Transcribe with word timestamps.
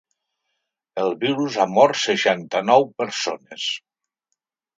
El 1.01 1.13
virus 1.23 1.57
ha 1.57 1.67
mort 1.73 1.99
seixanta-nou 2.05 2.89
persones. 3.03 3.69